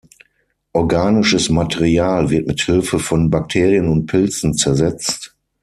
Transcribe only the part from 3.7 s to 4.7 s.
und Pilzen